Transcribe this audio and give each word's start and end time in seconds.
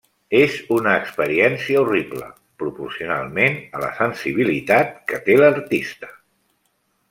És 0.37 0.53
una 0.77 0.93
experiència 1.01 1.83
horrible, 1.83 2.31
proporcionalment 2.63 3.61
a 3.81 3.85
la 3.87 3.93
sensibilitat 4.01 4.99
que 5.13 5.23
té 5.29 5.41
l’artista. 5.43 6.15